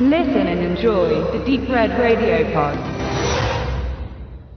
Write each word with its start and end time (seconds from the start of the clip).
Listen 0.00 0.48
and 0.48 0.60
enjoy 0.60 1.22
the 1.30 1.38
Deep 1.46 1.68
Red 1.70 1.92
Radio 1.92 2.44
Pod. 2.52 2.76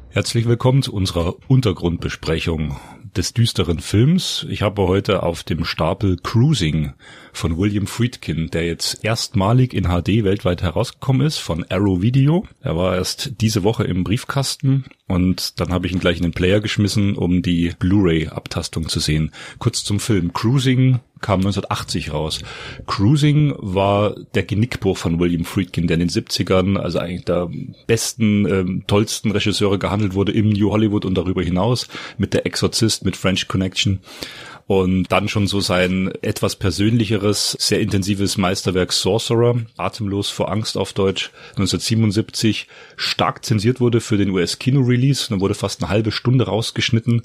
Herzlich 0.09 0.47
willkommen 0.47 0.81
zu 0.81 0.91
unserer 0.91 1.35
Untergrundbesprechung 1.47 2.75
des 3.15 3.35
düsteren 3.35 3.79
Films. 3.79 4.47
Ich 4.49 4.63
habe 4.63 4.87
heute 4.87 5.21
auf 5.21 5.43
dem 5.43 5.63
Stapel 5.63 6.17
Cruising 6.17 6.93
von 7.33 7.55
William 7.55 7.85
Friedkin, 7.85 8.49
der 8.49 8.65
jetzt 8.65 9.05
erstmalig 9.05 9.75
in 9.75 9.83
HD 9.83 10.23
weltweit 10.23 10.63
herausgekommen 10.63 11.27
ist 11.27 11.37
von 11.37 11.63
Arrow 11.69 12.01
Video. 12.01 12.47
Er 12.61 12.75
war 12.75 12.95
erst 12.95 13.39
diese 13.39 13.63
Woche 13.63 13.83
im 13.83 14.03
Briefkasten 14.03 14.85
und 15.07 15.59
dann 15.61 15.69
habe 15.69 15.87
ich 15.87 15.93
ihn 15.93 15.99
gleich 15.99 16.17
in 16.17 16.23
den 16.23 16.33
Player 16.33 16.59
geschmissen, 16.59 17.15
um 17.15 17.41
die 17.41 17.73
Blu-ray-Abtastung 17.79 18.89
zu 18.89 18.99
sehen. 18.99 19.31
Kurz 19.57 19.85
zum 19.85 20.01
Film. 20.01 20.33
Cruising 20.33 20.99
kam 21.21 21.39
1980 21.39 22.13
raus. 22.13 22.41
Cruising 22.87 23.53
war 23.57 24.15
der 24.35 24.43
Genickbruch 24.43 24.97
von 24.97 25.17
William 25.19 25.45
Friedkin, 25.45 25.87
der 25.87 25.95
in 25.95 26.07
den 26.07 26.09
70ern, 26.09 26.77
also 26.77 26.99
eigentlich 26.99 27.23
der 27.23 27.49
besten, 27.87 28.45
ähm, 28.47 28.83
tollsten 28.85 29.31
Regisseure 29.31 29.79
gehandelt 29.79 30.13
wurde 30.13 30.33
im 30.33 30.49
New 30.49 30.71
Hollywood 30.71 31.05
und 31.05 31.15
darüber 31.15 31.41
hinaus 31.41 31.87
mit 32.17 32.33
der 32.33 32.45
Exorzist, 32.45 33.05
mit 33.05 33.15
French 33.15 33.47
Connection 33.47 33.99
und 34.67 35.05
dann 35.09 35.29
schon 35.29 35.47
so 35.47 35.61
sein 35.61 36.11
etwas 36.21 36.57
persönlicheres, 36.57 37.55
sehr 37.57 37.79
intensives 37.79 38.37
Meisterwerk 38.37 38.91
Sorcerer, 38.91 39.61
Atemlos 39.77 40.29
vor 40.29 40.51
Angst 40.51 40.77
auf 40.77 40.91
Deutsch, 40.91 41.31
1977 41.51 42.67
stark 42.97 43.45
zensiert 43.45 43.79
wurde 43.79 44.01
für 44.01 44.17
den 44.17 44.29
US-Kino-Release. 44.29 45.29
Dann 45.29 45.39
wurde 45.39 45.55
fast 45.55 45.81
eine 45.81 45.89
halbe 45.89 46.11
Stunde 46.11 46.45
rausgeschnitten. 46.45 47.21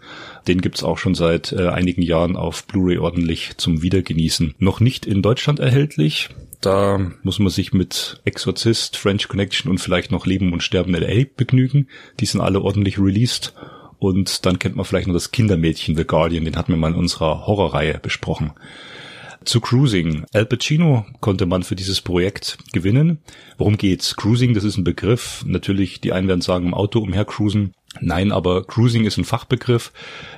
Den 0.46 0.60
gibt's 0.60 0.84
auch 0.84 0.98
schon 0.98 1.16
seit 1.16 1.52
äh, 1.52 1.68
einigen 1.68 2.02
Jahren 2.02 2.36
auf 2.36 2.64
Blu-ray 2.66 2.98
ordentlich 2.98 3.56
zum 3.56 3.82
Wiedergenießen. 3.82 4.54
Noch 4.58 4.78
nicht 4.78 5.04
in 5.04 5.20
Deutschland 5.20 5.58
erhältlich. 5.58 6.28
Da 6.60 7.10
muss 7.24 7.40
man 7.40 7.50
sich 7.50 7.72
mit 7.72 8.20
Exorzist, 8.24 8.96
French 8.96 9.26
Connection 9.26 9.68
und 9.68 9.78
vielleicht 9.78 10.12
noch 10.12 10.26
Leben 10.26 10.52
und 10.52 10.62
Sterben 10.62 10.94
L.A. 10.94 11.26
begnügen. 11.36 11.88
Die 12.20 12.26
sind 12.26 12.40
alle 12.40 12.60
ordentlich 12.60 13.00
released. 13.00 13.52
Und 14.02 14.46
dann 14.46 14.58
kennt 14.58 14.74
man 14.74 14.84
vielleicht 14.84 15.06
noch 15.06 15.14
das 15.14 15.30
Kindermädchen 15.30 15.94
The 15.94 16.04
Guardian, 16.04 16.44
den 16.44 16.56
hatten 16.56 16.72
wir 16.72 16.76
mal 16.76 16.90
in 16.90 16.96
unserer 16.96 17.46
Horrorreihe 17.46 18.00
besprochen. 18.02 18.50
Zu 19.44 19.60
Cruising. 19.60 20.24
Al 20.32 20.44
Pacino 20.44 21.06
konnte 21.20 21.46
man 21.46 21.62
für 21.62 21.76
dieses 21.76 22.00
Projekt 22.00 22.58
gewinnen. 22.72 23.18
Worum 23.58 23.78
geht's? 23.78 24.16
Cruising, 24.16 24.54
das 24.54 24.64
ist 24.64 24.76
ein 24.76 24.82
Begriff. 24.82 25.44
Natürlich, 25.46 26.00
die 26.00 26.12
einen 26.12 26.26
werden 26.26 26.40
sagen, 26.40 26.66
im 26.66 26.74
Auto 26.74 26.98
umhercruisen. 26.98 27.74
Nein, 28.00 28.32
aber 28.32 28.64
Cruising 28.64 29.04
ist 29.04 29.18
ein 29.18 29.24
Fachbegriff. 29.24 29.92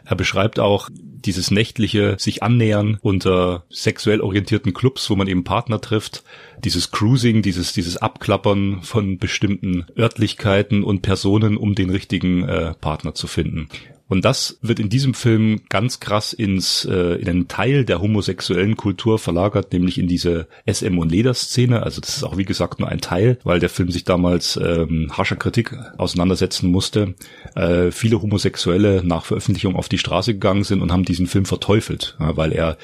Er 0.04 0.16
beschreibt 0.16 0.58
auch 0.58 0.90
dieses 0.92 1.50
nächtliche 1.50 2.16
sich 2.18 2.42
annähern 2.42 2.98
unter 3.00 3.64
sexuell 3.70 4.20
orientierten 4.20 4.74
Clubs, 4.74 5.08
wo 5.08 5.16
man 5.16 5.28
eben 5.28 5.44
Partner 5.44 5.80
trifft. 5.80 6.24
Dieses 6.58 6.90
Cruising, 6.90 7.42
dieses, 7.42 7.72
dieses 7.72 7.96
Abklappern 7.96 8.82
von 8.82 9.18
bestimmten 9.18 9.86
Örtlichkeiten 9.96 10.82
und 10.82 11.02
Personen, 11.02 11.56
um 11.56 11.74
den 11.74 11.90
richtigen 11.90 12.46
äh, 12.48 12.74
Partner 12.74 13.14
zu 13.14 13.26
finden. 13.26 13.68
Und 14.14 14.24
das 14.24 14.58
wird 14.62 14.78
in 14.78 14.90
diesem 14.90 15.12
Film 15.12 15.62
ganz 15.68 15.98
krass 15.98 16.32
ins 16.32 16.84
äh, 16.84 17.16
in 17.16 17.28
einen 17.28 17.48
Teil 17.48 17.84
der 17.84 18.00
homosexuellen 18.00 18.76
Kultur 18.76 19.18
verlagert, 19.18 19.72
nämlich 19.72 19.98
in 19.98 20.06
diese 20.06 20.46
SM 20.70 20.98
und 20.98 21.10
Lederszene. 21.10 21.82
Also 21.82 22.00
das 22.00 22.18
ist 22.18 22.22
auch 22.22 22.36
wie 22.36 22.44
gesagt 22.44 22.78
nur 22.78 22.88
ein 22.88 23.00
Teil, 23.00 23.40
weil 23.42 23.58
der 23.58 23.70
Film 23.70 23.90
sich 23.90 24.04
damals 24.04 24.56
ähm, 24.56 25.10
harscher 25.10 25.34
Kritik 25.34 25.76
auseinandersetzen 25.98 26.70
musste. 26.70 27.16
Äh, 27.56 27.90
viele 27.90 28.22
Homosexuelle 28.22 29.02
nach 29.04 29.24
Veröffentlichung 29.24 29.74
auf 29.74 29.88
die 29.88 29.98
Straße 29.98 30.34
gegangen 30.34 30.62
sind 30.62 30.80
und 30.80 30.92
haben 30.92 31.04
diesen 31.04 31.26
Film 31.26 31.44
verteufelt, 31.44 32.16
ja, 32.20 32.36
weil 32.36 32.52
er 32.52 32.78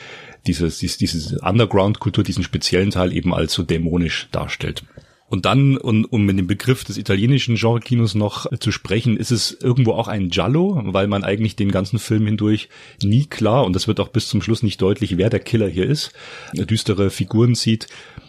dieses, 0.48 0.78
dieses, 0.78 0.96
diese 0.96 1.38
Underground-Kultur, 1.42 2.24
diesen 2.24 2.42
speziellen 2.42 2.90
Teil 2.90 3.12
eben 3.12 3.32
als 3.32 3.52
so 3.52 3.62
dämonisch 3.62 4.26
darstellt. 4.32 4.82
Und 5.30 5.46
dann, 5.46 5.76
um, 5.76 6.04
um 6.06 6.24
mit 6.24 6.36
dem 6.38 6.48
Begriff 6.48 6.82
des 6.82 6.98
italienischen 6.98 7.54
Genre-Kinos 7.54 8.16
noch 8.16 8.46
zu 8.58 8.72
sprechen, 8.72 9.16
ist 9.16 9.30
es 9.30 9.52
irgendwo 9.52 9.92
auch 9.92 10.08
ein 10.08 10.28
Giallo, 10.28 10.82
weil 10.86 11.06
man 11.06 11.22
eigentlich 11.22 11.54
den 11.54 11.70
ganzen 11.70 12.00
Film 12.00 12.26
hindurch 12.26 12.68
nie 13.00 13.26
klar, 13.26 13.64
und 13.64 13.76
das 13.76 13.86
wird 13.86 14.00
auch 14.00 14.08
bis 14.08 14.28
zum 14.28 14.42
Schluss 14.42 14.64
nicht 14.64 14.82
deutlich, 14.82 15.18
wer 15.18 15.30
der 15.30 15.38
Killer 15.38 15.68
hier 15.68 15.86
ist, 15.86 16.12
düstere 16.52 17.10
Figuren 17.10 17.54
sieht, 17.54 17.86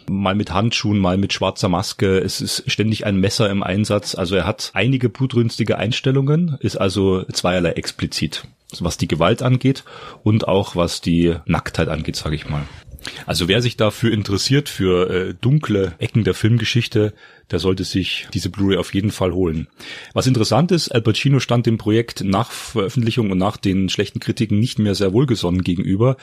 mal 0.08 0.36
mit 0.36 0.52
Handschuhen, 0.52 1.00
mal 1.00 1.18
mit 1.18 1.32
schwarzer 1.32 1.68
Maske, 1.68 2.18
es 2.18 2.40
ist 2.40 2.70
ständig 2.70 3.04
ein 3.04 3.16
Messer 3.16 3.50
im 3.50 3.64
Einsatz, 3.64 4.14
also 4.14 4.36
er 4.36 4.46
hat 4.46 4.70
einige 4.74 5.08
blutrünstige 5.08 5.78
Einstellungen, 5.78 6.56
ist 6.60 6.76
also 6.76 7.24
zweierlei 7.32 7.70
explizit, 7.70 8.46
was 8.78 8.96
die 8.96 9.08
Gewalt 9.08 9.42
angeht 9.42 9.82
und 10.22 10.46
auch 10.46 10.76
was 10.76 11.00
die 11.00 11.34
Nacktheit 11.46 11.88
angeht, 11.88 12.14
sage 12.14 12.36
ich 12.36 12.48
mal. 12.48 12.62
Also 13.26 13.48
wer 13.48 13.62
sich 13.62 13.76
dafür 13.76 14.12
interessiert, 14.12 14.68
für 14.68 15.10
äh, 15.10 15.34
dunkle 15.34 15.94
Ecken 15.98 16.24
der 16.24 16.34
Filmgeschichte, 16.34 17.14
der 17.50 17.58
sollte 17.58 17.84
sich 17.84 18.26
diese 18.32 18.50
Blu-ray 18.50 18.78
auf 18.78 18.94
jeden 18.94 19.10
Fall 19.10 19.32
holen. 19.32 19.68
Was 20.14 20.26
interessant 20.26 20.72
ist, 20.72 20.88
Al 20.88 21.02
Pacino 21.02 21.38
stand 21.38 21.66
dem 21.66 21.78
Projekt 21.78 22.24
nach 22.24 22.50
Veröffentlichung 22.50 23.30
und 23.30 23.38
nach 23.38 23.56
den 23.56 23.88
schlechten 23.88 24.20
Kritiken 24.20 24.58
nicht 24.58 24.78
mehr 24.78 24.94
sehr 24.94 25.12
wohlgesonnen 25.12 25.62
gegenüber. 25.62 26.16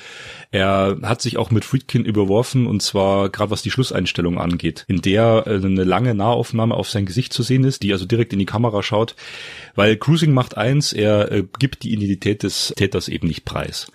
Er 0.51 0.97
hat 1.03 1.21
sich 1.21 1.37
auch 1.37 1.51
mit 1.51 1.65
Friedkin 1.65 2.03
überworfen 2.03 2.65
und 2.65 2.81
zwar 2.81 3.29
gerade 3.29 3.51
was 3.51 3.61
die 3.61 3.71
Schlusseinstellung 3.71 4.39
angeht, 4.39 4.85
in 4.87 5.01
der 5.01 5.43
äh, 5.45 5.55
eine 5.55 5.83
lange 5.83 6.15
Nahaufnahme 6.15 6.73
auf 6.73 6.89
sein 6.89 7.05
Gesicht 7.05 7.33
zu 7.33 7.43
sehen 7.43 7.63
ist, 7.63 7.83
die 7.83 7.93
also 7.93 8.05
direkt 8.05 8.33
in 8.33 8.39
die 8.39 8.45
Kamera 8.45 8.81
schaut, 8.81 9.15
weil 9.75 9.97
Cruising 9.97 10.33
macht 10.33 10.57
eins, 10.57 10.93
er 10.93 11.31
äh, 11.31 11.43
gibt 11.59 11.83
die 11.83 11.93
Identität 11.93 12.43
des 12.43 12.73
Täters 12.75 13.07
eben 13.07 13.27
nicht 13.27 13.45
preis. 13.45 13.91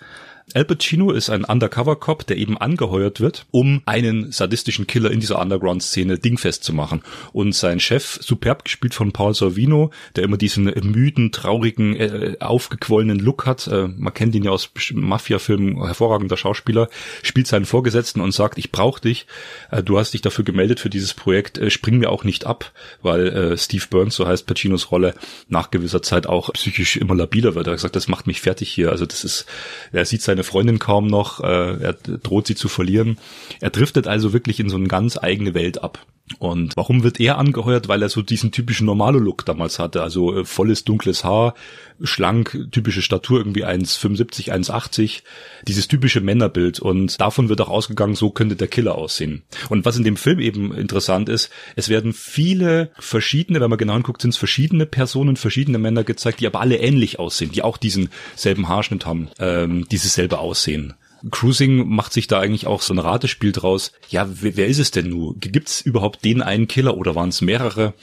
Al 0.53 0.63
Pacino 0.63 1.11
ist 1.11 1.31
ein 1.31 1.43
Undercover-Cop, 1.43 2.27
der 2.27 2.37
eben 2.37 2.57
angeheuert 2.57 3.19
wird, 3.19 3.47
um 3.49 3.81
einen 3.85 4.31
sadistischen 4.31 4.85
Killer 4.85 5.09
in 5.09 5.19
dieser 5.19 5.41
Underground-Szene 5.41 6.19
dingfest 6.19 6.63
zu 6.63 6.71
machen. 6.71 7.01
Und 7.33 7.55
sein 7.55 7.79
Chef, 7.79 8.19
superb 8.21 8.63
gespielt 8.63 8.93
von 8.93 9.11
Paul 9.11 9.33
Sorvino, 9.33 9.89
der 10.15 10.23
immer 10.23 10.37
diesen 10.37 10.65
müden, 10.65 11.31
traurigen, 11.31 11.95
äh, 11.95 12.37
aufgequollenen 12.39 13.19
Look 13.19 13.47
hat, 13.47 13.67
äh, 13.67 13.87
man 13.87 14.13
kennt 14.13 14.35
ihn 14.35 14.43
ja 14.43 14.51
aus 14.51 14.69
Mafia-Filmen, 14.93 15.83
hervorragender 15.83 16.37
Schauspieler, 16.37 16.89
spielt 17.23 17.47
seinen 17.47 17.65
Vorgesetzten 17.65 18.21
und 18.21 18.31
sagt, 18.31 18.59
ich 18.59 18.71
brauche 18.71 19.01
dich, 19.01 19.25
äh, 19.71 19.81
du 19.81 19.97
hast 19.97 20.13
dich 20.13 20.21
dafür 20.21 20.45
gemeldet 20.45 20.79
für 20.79 20.91
dieses 20.91 21.15
Projekt, 21.15 21.57
äh, 21.57 21.71
spring 21.71 21.97
mir 21.97 22.11
auch 22.11 22.23
nicht 22.23 22.45
ab, 22.45 22.71
weil 23.01 23.27
äh, 23.27 23.57
Steve 23.57 23.85
Burns, 23.89 24.15
so 24.15 24.27
heißt 24.27 24.45
Pacinos 24.45 24.91
Rolle, 24.91 25.15
nach 25.49 25.71
gewisser 25.71 26.03
Zeit 26.03 26.27
auch 26.27 26.53
psychisch 26.53 26.97
immer 26.97 27.15
labiler 27.15 27.55
wird. 27.55 27.65
Er 27.65 27.71
hat 27.71 27.77
gesagt, 27.77 27.95
das 27.95 28.07
macht 28.07 28.27
mich 28.27 28.41
fertig 28.41 28.69
hier. 28.69 28.91
Also 28.91 29.07
das 29.07 29.23
ist, 29.23 29.47
er 29.91 30.05
sieht 30.05 30.21
seine 30.35 30.43
Freundin 30.43 30.79
kaum 30.79 31.07
noch, 31.07 31.39
äh, 31.39 31.81
er 31.81 31.93
droht 31.93 32.47
sie 32.47 32.55
zu 32.55 32.67
verlieren. 32.67 33.17
Er 33.61 33.69
driftet 33.69 34.05
also 34.05 34.33
wirklich 34.33 34.59
in 34.59 34.69
so 34.69 34.75
eine 34.75 34.87
ganz 34.87 35.17
eigene 35.17 35.53
Welt 35.53 35.81
ab. 35.81 36.05
Und 36.39 36.75
warum 36.75 37.03
wird 37.03 37.19
er 37.19 37.37
angeheuert? 37.37 37.87
Weil 37.87 38.01
er 38.01 38.09
so 38.09 38.23
diesen 38.23 38.51
typischen 38.51 38.87
Normalo-Look 38.87 39.45
damals 39.45 39.77
hatte. 39.77 40.01
Also 40.01 40.35
äh, 40.35 40.45
volles 40.45 40.83
dunkles 40.83 41.23
Haar, 41.23 41.53
schlank, 42.01 42.67
typische 42.71 43.03
Statur, 43.03 43.37
irgendwie 43.39 43.63
1,75, 43.63 44.51
1,80. 44.51 45.21
Dieses 45.67 45.87
typische 45.87 46.21
Männerbild. 46.21 46.79
Und 46.79 47.21
davon 47.21 47.47
wird 47.47 47.61
auch 47.61 47.69
ausgegangen, 47.69 48.15
so 48.15 48.31
könnte 48.31 48.55
der 48.55 48.67
Killer 48.67 48.95
aussehen. 48.95 49.43
Und 49.69 49.85
was 49.85 49.97
in 49.97 50.03
dem 50.03 50.17
Film 50.17 50.39
eben 50.39 50.73
interessant 50.73 51.29
ist, 51.29 51.51
es 51.75 51.89
werden 51.89 52.11
viele 52.11 52.91
verschiedene, 52.97 53.61
wenn 53.61 53.69
man 53.69 53.77
genau 53.77 53.93
hinguckt, 53.93 54.21
sind 54.21 54.31
es 54.31 54.37
verschiedene 54.37 54.87
Personen, 54.87 55.35
verschiedene 55.35 55.77
Männer 55.77 56.03
gezeigt, 56.03 56.39
die 56.39 56.47
aber 56.47 56.59
alle 56.59 56.77
ähnlich 56.77 57.19
aussehen, 57.19 57.51
die 57.51 57.61
auch 57.61 57.77
diesen 57.77 58.09
selben 58.35 58.67
Haarschnitt 58.67 59.05
haben, 59.05 59.29
ähm, 59.37 59.87
dieses 59.89 60.15
selbe 60.15 60.39
Aussehen. 60.39 60.95
Cruising 61.31 61.87
macht 61.87 62.13
sich 62.13 62.27
da 62.27 62.39
eigentlich 62.39 62.67
auch 62.67 62.81
so 62.81 62.93
ein 62.93 62.99
Ratespiel 62.99 63.51
draus. 63.51 63.91
Ja, 64.09 64.27
wer, 64.41 64.57
wer 64.57 64.67
ist 64.67 64.79
es 64.79 64.91
denn 64.91 65.09
nun? 65.09 65.39
Gibt's 65.39 65.81
überhaupt 65.81 66.23
den 66.23 66.41
einen 66.41 66.67
Killer 66.67 66.97
oder 66.97 67.15
waren 67.15 67.29
es 67.29 67.41
mehrere? 67.41 67.93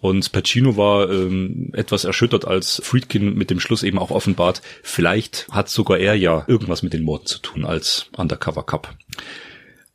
Und 0.00 0.32
Pacino 0.32 0.76
war 0.76 1.10
ähm, 1.10 1.70
etwas 1.74 2.04
erschüttert, 2.04 2.46
als 2.46 2.80
Friedkin 2.82 3.34
mit 3.34 3.50
dem 3.50 3.60
Schluss 3.60 3.82
eben 3.82 3.98
auch 3.98 4.10
offenbart, 4.10 4.62
vielleicht 4.82 5.46
hat 5.50 5.68
sogar 5.68 5.98
er 5.98 6.14
ja 6.14 6.44
irgendwas 6.46 6.82
mit 6.82 6.92
den 6.92 7.02
Morden 7.02 7.26
zu 7.26 7.38
tun 7.38 7.64
als 7.64 8.06
Undercover 8.16 8.62
Cup. 8.62 8.94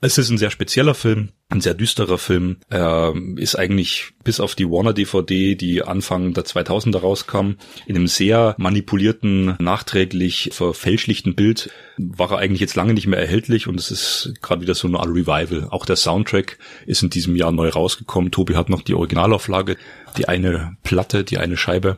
Es 0.06 0.19
ist 0.19 0.30
ein 0.30 0.38
sehr 0.38 0.52
spezieller 0.52 0.94
Film, 0.94 1.30
ein 1.50 1.62
sehr 1.62 1.74
düsterer 1.74 2.19
Film. 2.19 2.57
Er 2.69 3.16
ist 3.38 3.56
eigentlich 3.56 4.12
bis 4.24 4.40
auf 4.40 4.54
die 4.54 4.69
Warner 4.69 4.94
DVD, 4.94 5.56
die 5.56 5.81
Anfang 5.81 6.36
der 6.36 6.46
2000er 6.46 7.00
rauskam, 7.00 7.54
in 7.88 7.96
einem 7.96 8.06
sehr 8.06 8.54
manipulierten, 8.60 9.56
nachträglich 9.57 10.52
verfälschlichten 10.54 11.34
Bild 11.34 11.72
war 11.98 12.31
er 12.34 12.38
eigentlich 12.38 12.62
jetzt 12.62 12.75
lange 12.75 12.94
nicht 12.94 13.07
mehr 13.07 13.19
erhältlich 13.19 13.68
und 13.68 13.80
es 13.80 13.90
ist 13.90 14.34
gerade 14.44 14.62
wieder 14.62 14.75
so 14.75 14.88
eine 14.88 15.00
Art 15.00 15.10
Revival. 15.10 15.69
Auch 15.72 15.88
der 15.88 15.96
Soundtrack 15.96 16.60
ist 16.86 17.01
in 17.01 17.10
diesem 17.10 17.36
Jahr 17.36 17.51
neu 17.51 17.69
rausgekommen. 17.69 18.30
Tobi 18.30 18.56
hat 18.56 18.69
noch 18.69 18.84
die 18.84 18.94
Originalauflage, 18.94 19.75
die 20.18 20.28
eine 20.28 20.78
Platte, 20.84 21.24
die 21.24 21.40
eine 21.40 21.58
Scheibe. 21.58 21.98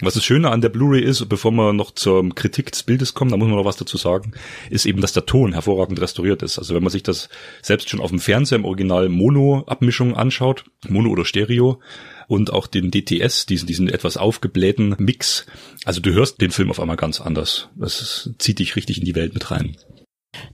Was 0.00 0.14
das 0.14 0.24
Schöne 0.24 0.50
an 0.50 0.60
der 0.60 0.68
Blu-ray 0.68 1.00
ist, 1.00 1.28
bevor 1.28 1.52
wir 1.52 1.72
noch 1.72 1.92
zur 1.92 2.28
Kritik 2.34 2.72
des 2.72 2.82
Bildes 2.82 3.14
kommen, 3.14 3.30
da 3.30 3.36
muss 3.36 3.46
man 3.46 3.56
noch 3.56 3.64
was 3.64 3.76
dazu 3.76 3.96
sagen, 3.96 4.32
ist 4.68 4.84
eben, 4.84 5.00
dass 5.00 5.12
der 5.12 5.26
Ton 5.26 5.52
hervorragend 5.52 6.00
restauriert 6.00 6.42
ist. 6.42 6.58
Also 6.58 6.74
wenn 6.74 6.82
man 6.82 6.90
sich 6.90 7.04
das 7.04 7.28
selbst 7.62 7.88
schon 7.88 8.00
auf 8.00 8.10
dem 8.10 8.18
Fernseher 8.18 8.58
im 8.58 8.64
Original 8.64 9.08
Mono-Abmischung 9.08 10.16
anschaut, 10.16 10.64
Mono 10.88 11.10
oder 11.10 11.24
Stereo, 11.24 11.80
und 12.26 12.52
auch 12.52 12.66
den 12.66 12.90
DTS, 12.90 13.46
diesen, 13.46 13.66
diesen 13.66 13.88
etwas 13.88 14.16
aufgeblähten 14.16 14.96
Mix, 14.98 15.46
also 15.84 16.00
du 16.00 16.12
hörst 16.12 16.40
den 16.40 16.50
Film 16.50 16.70
auf 16.70 16.80
einmal 16.80 16.96
ganz 16.96 17.20
anders. 17.20 17.68
Das 17.76 18.30
zieht 18.38 18.58
dich 18.58 18.74
richtig 18.74 18.98
in 18.98 19.04
die 19.04 19.14
Welt 19.14 19.34
mit 19.34 19.50
rein. 19.50 19.76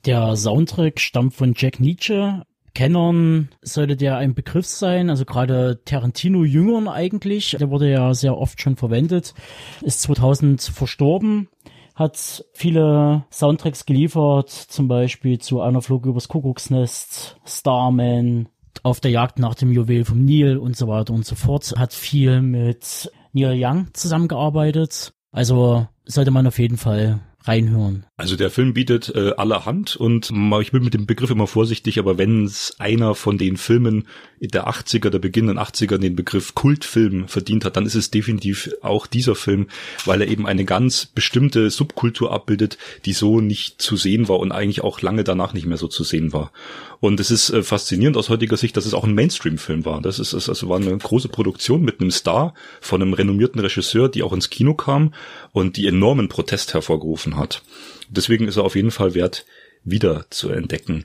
Der 0.04 0.36
Soundtrack 0.36 1.00
stammt 1.00 1.34
von 1.34 1.54
Jack 1.56 1.80
Nietzsche, 1.80 2.42
Kennern 2.78 3.48
sollte 3.60 3.96
der 3.96 4.18
ein 4.18 4.36
Begriff 4.36 4.64
sein, 4.64 5.10
also 5.10 5.24
gerade 5.24 5.80
Tarantino-Jüngern 5.84 6.86
eigentlich. 6.86 7.56
Der 7.58 7.70
wurde 7.70 7.90
ja 7.90 8.14
sehr 8.14 8.38
oft 8.38 8.62
schon 8.62 8.76
verwendet, 8.76 9.34
ist 9.82 10.02
2000 10.02 10.62
verstorben 10.62 11.48
hat 11.96 12.44
viele 12.52 13.24
Soundtracks 13.32 13.84
geliefert, 13.84 14.50
zum 14.50 14.86
Beispiel 14.86 15.40
zu 15.40 15.60
Einer 15.60 15.82
Flug 15.82 16.06
übers 16.06 16.28
Kuckucksnest, 16.28 17.40
Starman, 17.44 18.48
Auf 18.84 19.00
der 19.00 19.10
Jagd 19.10 19.40
nach 19.40 19.56
dem 19.56 19.72
Juwel 19.72 20.04
vom 20.04 20.24
Nil 20.24 20.58
und 20.58 20.76
so 20.76 20.86
weiter 20.86 21.12
und 21.12 21.26
so 21.26 21.34
fort. 21.34 21.74
Hat 21.76 21.92
viel 21.92 22.40
mit 22.40 23.10
Neil 23.32 23.58
Young 23.60 23.88
zusammengearbeitet. 23.92 25.12
Also 25.32 25.88
sollte 26.04 26.30
man 26.30 26.46
auf 26.46 26.60
jeden 26.60 26.76
Fall 26.76 27.18
reinhören. 27.42 28.06
Also 28.18 28.34
der 28.34 28.50
Film 28.50 28.74
bietet 28.74 29.14
äh, 29.14 29.34
allerhand 29.36 29.94
und 29.94 30.32
ich 30.60 30.72
bin 30.72 30.82
mit 30.82 30.92
dem 30.92 31.06
Begriff 31.06 31.30
immer 31.30 31.46
vorsichtig, 31.46 32.00
aber 32.00 32.18
wenn 32.18 32.44
es 32.44 32.74
einer 32.80 33.14
von 33.14 33.38
den 33.38 33.56
Filmen 33.56 34.08
der 34.40 34.68
80er, 34.68 35.08
der 35.10 35.20
beginnenden 35.20 35.64
80er 35.64 35.98
den 35.98 36.16
Begriff 36.16 36.56
Kultfilm 36.56 37.28
verdient 37.28 37.64
hat, 37.64 37.76
dann 37.76 37.86
ist 37.86 37.94
es 37.94 38.10
definitiv 38.10 38.70
auch 38.82 39.06
dieser 39.06 39.36
Film, 39.36 39.68
weil 40.04 40.20
er 40.20 40.26
eben 40.26 40.48
eine 40.48 40.64
ganz 40.64 41.06
bestimmte 41.06 41.70
Subkultur 41.70 42.32
abbildet, 42.32 42.76
die 43.04 43.12
so 43.12 43.40
nicht 43.40 43.80
zu 43.80 43.96
sehen 43.96 44.26
war 44.28 44.40
und 44.40 44.50
eigentlich 44.50 44.82
auch 44.82 45.00
lange 45.00 45.22
danach 45.22 45.52
nicht 45.52 45.66
mehr 45.66 45.78
so 45.78 45.86
zu 45.86 46.02
sehen 46.02 46.32
war. 46.32 46.50
Und 46.98 47.20
es 47.20 47.30
ist 47.30 47.50
äh, 47.50 47.62
faszinierend 47.62 48.16
aus 48.16 48.30
heutiger 48.30 48.56
Sicht, 48.56 48.76
dass 48.76 48.86
es 48.86 48.94
auch 48.94 49.04
ein 49.04 49.14
Mainstream-Film 49.14 49.84
war. 49.84 50.02
Das 50.02 50.18
ist, 50.18 50.32
es 50.32 50.48
also 50.48 50.68
war 50.68 50.80
eine 50.80 50.98
große 50.98 51.28
Produktion 51.28 51.82
mit 51.82 52.00
einem 52.00 52.10
Star 52.10 52.54
von 52.80 53.00
einem 53.00 53.12
renommierten 53.12 53.60
Regisseur, 53.60 54.08
die 54.08 54.24
auch 54.24 54.32
ins 54.32 54.50
Kino 54.50 54.74
kam 54.74 55.14
und 55.52 55.76
die 55.76 55.86
enormen 55.86 56.28
Protest 56.28 56.74
hervorgerufen 56.74 57.36
hat. 57.36 57.62
Deswegen 58.10 58.48
ist 58.48 58.56
er 58.56 58.64
auf 58.64 58.76
jeden 58.76 58.90
Fall 58.90 59.14
wert, 59.14 59.46
wieder 59.84 60.26
zu 60.30 60.50
entdecken. 60.50 61.04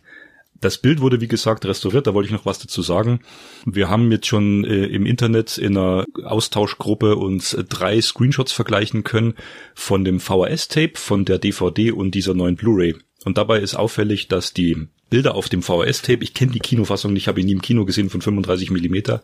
Das 0.64 0.78
Bild 0.78 1.02
wurde, 1.02 1.20
wie 1.20 1.28
gesagt, 1.28 1.66
restauriert, 1.66 2.08
da 2.08 2.14
wollte 2.14 2.28
ich 2.28 2.34
noch 2.34 2.46
was 2.46 2.60
dazu 2.60 2.82
sagen. 2.82 3.20
Wir 3.66 3.90
haben 3.90 4.10
jetzt 4.14 4.28
schon 4.28 4.64
äh, 4.64 4.86
im 4.86 5.06
Internet 5.06 5.58
in 5.58 5.78
einer 5.78 6.06
Austauschgruppe 6.24 7.18
uns 7.18 7.58
drei 7.68 8.00
Screenshots 8.00 8.54
vergleichen 8.54 9.04
können 9.04 9.34
von 9.76 10.06
dem 10.06 10.22
VHS-Tape, 10.22 10.94
von 10.96 11.26
der 11.26 11.38
DVD 11.38 11.92
und 11.92 12.16
dieser 12.16 12.34
neuen 12.34 12.56
Blu-ray. 12.56 12.96
Und 13.26 13.38
dabei 13.38 13.60
ist 13.60 13.76
auffällig, 13.76 14.30
dass 14.30 14.54
die 14.54 14.88
Bilder 15.13 15.36
auf 15.36 15.48
dem 15.48 15.62
VHS-Tape, 15.62 16.24
ich 16.24 16.33
kenne 16.33 16.54
die 16.54 16.60
Kinofassung 16.60 17.13
nicht, 17.13 17.27
habe 17.27 17.39
ihn 17.39 17.45
nie 17.45 17.51
im 17.51 17.62
Kino 17.62 17.86
gesehen 17.86 18.10
von 18.10 18.21
35 18.21 18.71
Millimeter, 18.71 19.21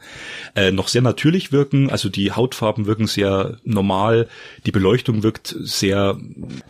äh, 0.55 0.71
noch 0.71 0.87
sehr 0.87 1.01
natürlich 1.01 1.51
wirken. 1.51 1.89
Also 1.89 2.09
die 2.09 2.31
Hautfarben 2.31 2.85
wirken 2.85 3.07
sehr 3.07 3.57
normal, 3.63 4.27
die 4.67 4.71
Beleuchtung 4.71 5.23
wirkt 5.23 5.55
sehr 5.59 6.19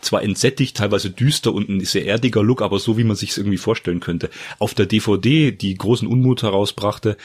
zwar 0.00 0.22
entsättigt, 0.22 0.78
teilweise 0.78 1.10
düster 1.10 1.52
und 1.52 1.68
ein 1.68 1.84
sehr 1.84 2.06
erdiger 2.06 2.42
Look, 2.42 2.62
aber 2.62 2.78
so 2.78 2.96
wie 2.96 3.04
man 3.04 3.14
sich 3.14 3.32
es 3.32 3.36
irgendwie 3.36 3.58
vorstellen 3.58 4.00
könnte. 4.00 4.30
Auf 4.58 4.72
der 4.72 4.86
DVD, 4.86 5.52
die 5.52 5.74
großen 5.74 6.08
Unmut 6.08 6.42
herausbrachte, 6.42 7.18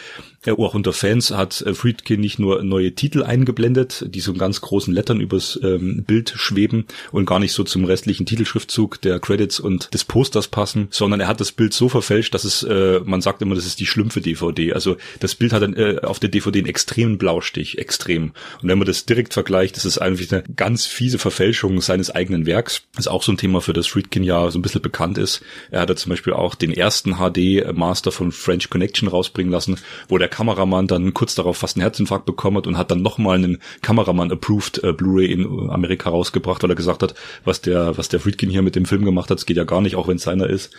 äh, 0.45 0.51
auch 0.51 0.73
unter 0.73 0.91
Fans 0.91 1.31
hat 1.31 1.61
äh, 1.61 1.73
Friedkin 1.73 2.19
nicht 2.19 2.39
nur 2.39 2.61
neue 2.63 2.93
Titel 2.93 3.23
eingeblendet, 3.23 4.05
die 4.09 4.19
so 4.19 4.33
in 4.33 4.37
ganz 4.37 4.59
großen 4.59 4.93
Lettern 4.93 5.21
übers 5.21 5.57
ähm, 5.63 6.03
Bild 6.03 6.33
schweben 6.35 6.87
und 7.13 7.25
gar 7.25 7.39
nicht 7.39 7.53
so 7.53 7.63
zum 7.63 7.85
restlichen 7.85 8.25
Titelschriftzug 8.25 8.99
der 9.01 9.19
Credits 9.19 9.61
und 9.61 9.93
des 9.93 10.03
Posters 10.03 10.49
passen, 10.49 10.87
sondern 10.91 11.21
er 11.21 11.27
hat 11.27 11.39
das 11.39 11.53
Bild 11.53 11.73
so 11.73 11.84
verfälscht, 11.89 12.33
dass 12.33 12.43
es, 12.43 12.63
äh, 12.63 12.99
man 13.03 13.21
sagt 13.21 13.41
immer, 13.41 13.55
das 13.55 13.65
ist 13.65 13.79
die 13.79 13.85
schlümpfe 13.85 14.21
DVD. 14.21 14.73
Also 14.73 14.97
das 15.19 15.35
Bild 15.35 15.53
hat 15.53 15.61
dann 15.61 15.75
äh, 15.75 15.99
auf 16.01 16.19
der 16.19 16.29
DVD 16.29 16.59
einen 16.59 16.67
extremen 16.67 17.17
Blaustich, 17.17 17.77
extrem. 17.77 18.31
Und 18.61 18.69
wenn 18.69 18.77
man 18.77 18.87
das 18.87 19.05
direkt 19.05 19.33
vergleicht, 19.33 19.75
das 19.75 19.85
ist 19.85 19.97
eigentlich 19.97 20.31
eine 20.31 20.43
ganz 20.55 20.85
fiese 20.85 21.19
Verfälschung 21.19 21.81
seines 21.81 22.11
eigenen 22.11 22.45
Werks. 22.45 22.83
Das 22.95 23.05
ist 23.05 23.11
auch 23.11 23.23
so 23.23 23.31
ein 23.31 23.37
Thema, 23.37 23.61
für 23.61 23.73
das 23.73 23.87
Friedkin 23.87 24.23
ja 24.23 24.49
so 24.51 24.59
ein 24.59 24.61
bisschen 24.61 24.81
bekannt 24.81 25.17
ist. 25.17 25.41
Er 25.71 25.81
hat 25.81 25.89
ja 25.89 25.95
zum 25.95 26.09
Beispiel 26.09 26.33
auch 26.33 26.55
den 26.55 26.71
ersten 26.71 27.15
HD-Master 27.15 28.11
von 28.11 28.31
French 28.31 28.69
Connection 28.69 29.07
rausbringen 29.07 29.51
lassen, 29.51 29.77
wo 30.07 30.17
der 30.17 30.27
Kameramann 30.27 30.87
dann 30.87 31.13
kurz 31.13 31.35
darauf 31.35 31.57
fast 31.57 31.77
einen 31.77 31.83
Herzinfarkt 31.83 32.25
bekommen 32.25 32.57
hat 32.57 32.67
und 32.67 32.77
hat 32.77 32.91
dann 32.91 33.01
nochmal 33.01 33.35
einen 33.35 33.59
Kameramann-approved 33.81 34.83
äh, 34.83 34.93
Blu-ray 34.93 35.31
in 35.31 35.69
Amerika 35.69 36.09
rausgebracht, 36.09 36.63
weil 36.63 36.71
er 36.71 36.75
gesagt 36.75 37.03
hat, 37.03 37.15
was 37.43 37.61
der, 37.61 37.97
was 37.97 38.09
der 38.09 38.19
Friedkin 38.19 38.49
hier 38.49 38.61
mit 38.61 38.75
dem 38.75 38.85
Film 38.85 39.05
gemacht 39.05 39.29
hat, 39.29 39.37
das 39.37 39.45
geht 39.45 39.57
ja 39.57 39.63
gar 39.63 39.81
nicht, 39.81 39.95
auch 39.95 40.07
wenn 40.07 40.17
es 40.17 40.23
seiner 40.23 40.49
ist. 40.49 40.71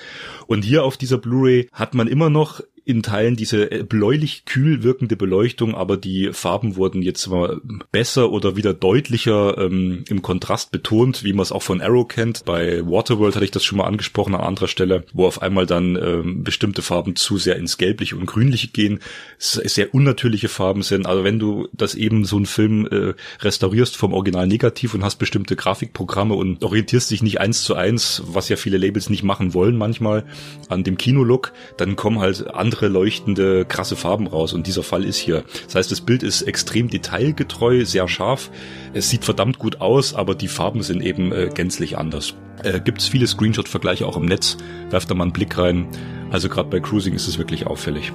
Und 0.46 0.62
hier 0.62 0.84
auf 0.84 0.95
dieser 0.98 1.18
Blu-ray 1.18 1.68
hat 1.72 1.94
man 1.94 2.08
immer 2.08 2.30
noch 2.30 2.60
in 2.86 3.02
Teilen 3.02 3.34
diese 3.34 3.70
äh, 3.72 3.82
bläulich 3.82 4.44
kühl 4.44 4.84
wirkende 4.84 5.16
Beleuchtung, 5.16 5.74
aber 5.74 5.96
die 5.96 6.30
Farben 6.32 6.76
wurden 6.76 7.02
jetzt 7.02 7.26
mal 7.26 7.60
besser 7.90 8.30
oder 8.30 8.54
wieder 8.54 8.74
deutlicher 8.74 9.58
ähm, 9.58 10.04
im 10.08 10.22
Kontrast 10.22 10.70
betont, 10.70 11.24
wie 11.24 11.32
man 11.32 11.42
es 11.42 11.50
auch 11.50 11.64
von 11.64 11.80
Arrow 11.80 12.06
kennt. 12.06 12.44
Bei 12.44 12.86
Waterworld 12.86 13.34
hatte 13.34 13.44
ich 13.44 13.50
das 13.50 13.64
schon 13.64 13.78
mal 13.78 13.86
angesprochen 13.86 14.36
an 14.36 14.40
anderer 14.40 14.68
Stelle, 14.68 15.02
wo 15.12 15.26
auf 15.26 15.42
einmal 15.42 15.66
dann 15.66 15.96
ähm, 15.96 16.44
bestimmte 16.44 16.80
Farben 16.80 17.16
zu 17.16 17.38
sehr 17.38 17.56
ins 17.56 17.76
Gelbliche 17.76 18.14
und 18.14 18.26
Grünliche 18.26 18.68
gehen, 18.68 19.00
sehr 19.36 19.92
unnatürliche 19.92 20.48
Farben 20.48 20.82
sind. 20.82 21.06
Also 21.06 21.24
wenn 21.24 21.40
du 21.40 21.66
das 21.72 21.96
eben 21.96 22.24
so 22.24 22.36
einen 22.36 22.46
Film 22.46 22.86
äh, 22.86 23.14
restaurierst 23.40 23.96
vom 23.96 24.12
Original 24.12 24.46
negativ 24.46 24.94
und 24.94 25.02
hast 25.02 25.16
bestimmte 25.16 25.56
Grafikprogramme 25.56 26.34
und 26.34 26.62
orientierst 26.62 27.10
dich 27.10 27.20
nicht 27.20 27.40
eins 27.40 27.64
zu 27.64 27.74
eins, 27.74 28.22
was 28.26 28.48
ja 28.48 28.54
viele 28.54 28.78
Labels 28.78 29.10
nicht 29.10 29.24
machen 29.24 29.54
wollen 29.54 29.76
manchmal, 29.76 30.24
an 30.68 30.84
dem 30.84 30.96
Kinolook, 30.96 31.52
dann 31.78 31.96
kommen 31.96 32.20
halt 32.20 32.46
andere 32.54 32.75
andere 32.76 32.88
leuchtende, 32.88 33.64
krasse 33.64 33.96
Farben 33.96 34.26
raus 34.26 34.52
und 34.52 34.66
dieser 34.66 34.82
Fall 34.82 35.04
ist 35.04 35.16
hier. 35.16 35.44
Das 35.64 35.76
heißt, 35.76 35.90
das 35.90 36.02
Bild 36.02 36.22
ist 36.22 36.42
extrem 36.42 36.88
detailgetreu, 36.88 37.84
sehr 37.84 38.06
scharf. 38.06 38.50
Es 38.92 39.08
sieht 39.08 39.24
verdammt 39.24 39.58
gut 39.58 39.80
aus, 39.80 40.14
aber 40.14 40.34
die 40.34 40.48
Farben 40.48 40.82
sind 40.82 41.02
eben 41.02 41.32
äh, 41.32 41.48
gänzlich 41.52 41.96
anders. 41.96 42.34
Äh, 42.62 42.80
Gibt 42.80 43.00
es 43.00 43.08
viele 43.08 43.26
Screenshot-Vergleiche 43.26 44.06
auch 44.06 44.18
im 44.18 44.26
Netz, 44.26 44.58
werft 44.90 45.10
da 45.10 45.14
mal 45.14 45.24
einen 45.24 45.32
Blick 45.32 45.56
rein. 45.56 45.88
Also 46.30 46.48
gerade 46.50 46.68
bei 46.68 46.80
Cruising 46.80 47.14
ist 47.14 47.28
es 47.28 47.38
wirklich 47.38 47.66
auffällig. 47.66 48.12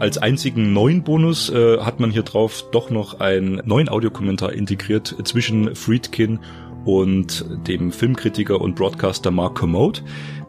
Als 0.00 0.16
einzigen 0.16 0.72
neuen 0.72 1.02
Bonus 1.02 1.50
äh, 1.50 1.78
hat 1.80 2.00
man 2.00 2.10
hier 2.10 2.22
drauf 2.22 2.64
doch 2.72 2.88
noch 2.88 3.20
einen 3.20 3.60
neuen 3.66 3.88
Audiokommentar 3.90 4.52
integriert 4.52 5.14
zwischen 5.24 5.76
Friedkin 5.76 6.40
und 6.84 7.44
dem 7.68 7.92
Filmkritiker 7.92 8.60
und 8.60 8.74
Broadcaster 8.74 9.30
Mark 9.30 9.54
Commode. 9.56 10.00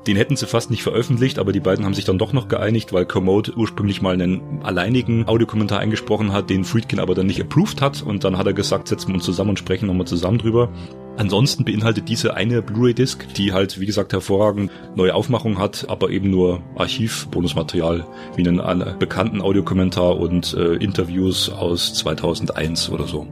Den 0.07 0.17
hätten 0.17 0.35
sie 0.35 0.47
fast 0.47 0.69
nicht 0.69 0.83
veröffentlicht, 0.83 1.39
aber 1.39 1.53
die 1.53 1.61
beiden 1.61 1.85
haben 1.85 1.93
sich 1.93 2.03
dann 2.03 2.17
doch 2.17 2.33
noch 2.33 2.49
geeinigt, 2.49 2.91
weil 2.91 3.05
Commode 3.05 3.53
ursprünglich 3.55 4.01
mal 4.01 4.13
einen 4.13 4.61
alleinigen 4.61 5.27
Audiokommentar 5.29 5.79
eingesprochen 5.79 6.33
hat, 6.33 6.49
den 6.49 6.65
Friedkin 6.65 6.99
aber 6.99 7.15
dann 7.15 7.27
nicht 7.27 7.39
approved 7.39 7.81
hat 7.81 8.01
und 8.01 8.25
dann 8.25 8.37
hat 8.37 8.45
er 8.45 8.53
gesagt, 8.53 8.89
setzen 8.89 9.09
wir 9.09 9.15
uns 9.15 9.23
zusammen 9.23 9.51
und 9.51 9.59
sprechen 9.59 9.87
nochmal 9.87 10.07
zusammen 10.07 10.39
drüber. 10.39 10.69
Ansonsten 11.15 11.63
beinhaltet 11.63 12.09
diese 12.09 12.33
eine 12.33 12.61
Blu-ray-Disc, 12.61 13.33
die 13.35 13.53
halt, 13.53 13.79
wie 13.79 13.85
gesagt, 13.85 14.13
hervorragend 14.13 14.71
neue 14.95 15.13
Aufmachung 15.13 15.59
hat, 15.59 15.85
aber 15.87 16.09
eben 16.09 16.29
nur 16.31 16.61
Archiv-Bonusmaterial, 16.75 18.05
wie 18.35 18.47
einen, 18.47 18.59
einen 18.59 18.97
bekannten 18.99 19.41
Audiokommentar 19.41 20.17
und 20.17 20.53
äh, 20.55 20.73
Interviews 20.75 21.49
aus 21.49 21.93
2001 21.93 22.89
oder 22.89 23.07
so. 23.07 23.27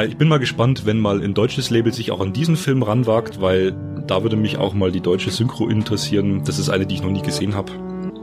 Ich 0.00 0.16
bin 0.16 0.28
mal 0.28 0.38
gespannt, 0.38 0.86
wenn 0.86 0.98
mal 0.98 1.22
ein 1.22 1.34
deutsches 1.34 1.68
Label 1.68 1.92
sich 1.92 2.12
auch 2.12 2.20
an 2.20 2.32
diesen 2.32 2.56
Film 2.56 2.82
ranwagt, 2.82 3.42
weil 3.42 3.76
da 4.06 4.22
würde 4.22 4.36
mich 4.36 4.56
auch 4.56 4.72
mal 4.72 4.90
die 4.90 5.02
deutsche 5.02 5.30
Synchro 5.30 5.68
interessieren. 5.68 6.42
Das 6.44 6.58
ist 6.58 6.70
eine, 6.70 6.86
die 6.86 6.94
ich 6.94 7.02
noch 7.02 7.10
nie 7.10 7.20
gesehen 7.20 7.54
habe. 7.54 7.72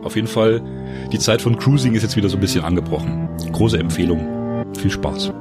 Auf 0.04 0.16
jeden 0.16 0.28
Fall, 0.28 0.64
die 1.12 1.20
Zeit 1.20 1.44
von 1.44 1.58
Cruising 1.60 1.94
ist 1.94 2.02
jetzt 2.02 2.16
wieder 2.16 2.28
so 2.28 2.38
ein 2.38 2.42
bisschen 2.42 2.64
angebrochen. 2.64 3.30
Große 3.52 3.78
Empfehlung. 3.78 4.66
Viel 4.80 4.90
Spaß. 4.90 5.32